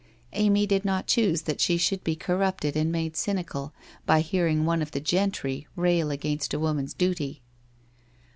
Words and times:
Amy 0.33 0.65
did 0.65 0.83
not 0.83 1.05
choose 1.05 1.43
that 1.43 1.61
she 1.61 1.77
should 1.77 2.03
be 2.03 2.15
corrupted 2.15 2.75
and 2.75 2.91
made 2.91 3.15
cynical, 3.15 3.71
by 4.07 4.21
hear 4.21 4.47
ing 4.47 4.65
one 4.65 4.81
of 4.81 4.89
the 4.89 4.99
gentry 4.99 5.67
rail 5.75 6.09
against 6.09 6.55
a 6.55 6.59
woman's 6.59 6.95
duty. 6.95 7.43